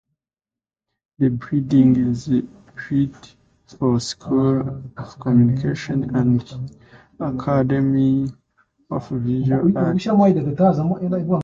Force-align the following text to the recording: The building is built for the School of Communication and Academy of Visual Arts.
The 1.19 1.29
building 1.29 1.95
is 2.09 2.27
built 2.29 3.35
for 3.67 3.93
the 3.93 3.99
School 3.99 4.83
of 4.97 5.19
Communication 5.19 6.15
and 6.15 6.43
Academy 7.19 8.27
of 8.89 9.09
Visual 9.09 9.77
Arts. 9.77 10.07